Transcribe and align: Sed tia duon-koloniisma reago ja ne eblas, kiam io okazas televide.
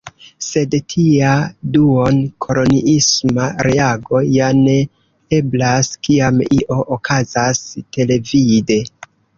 Sed 0.43 0.75
tia 0.93 1.33
duon-koloniisma 1.75 3.45
reago 3.69 4.25
ja 4.39 4.49
ne 4.63 4.75
eblas, 5.41 5.95
kiam 6.09 6.45
io 6.61 6.83
okazas 6.99 7.67
televide. 7.85 8.85